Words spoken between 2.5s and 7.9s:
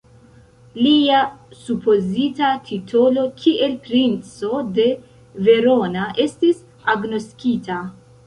titolo kiel princo de Verona estis agnoskita.